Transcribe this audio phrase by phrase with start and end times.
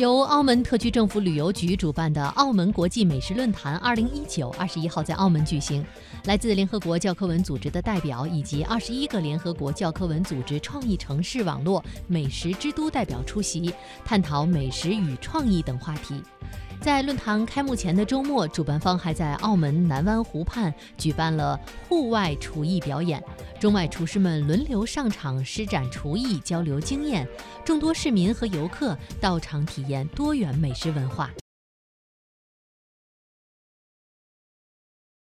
[0.00, 5.84] 由澳门特区政府旅游局主办的澳门国际美食论坛二零一九二十一号在澳门举行，
[6.24, 16.14] 来自联合国教科文组织的代表以及二十一个联合国教科文组织创意城市网络美食之都代表出席，探讨美食与创意等话题。
[16.80, 23.22] 在论坛开幕前的周末，主办方还在澳门南湾湖畔举办了户外厨艺表演，
[23.60, 27.28] 中外厨师们轮流上场施展厨艺，交流经验。
[27.66, 31.30] 众多市民和游客到场体验多元美食文化。